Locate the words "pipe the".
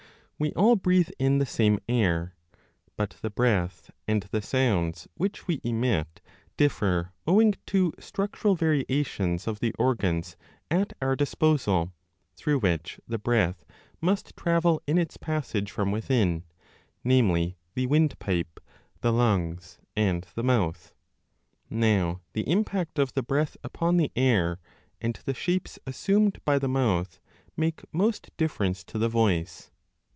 18.45-19.13